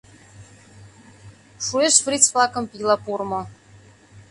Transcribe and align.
Шуэш 1.65 1.95
фриц-влакым 2.03 2.65
пийла 2.71 2.95
пурмо 3.03 3.41